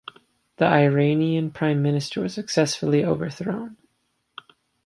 The 0.55 0.65
Iranian 0.65 1.51
prime 1.51 1.83
minister 1.83 2.21
was 2.21 2.33
successfully 2.33 3.05
overthrown. 3.05 3.77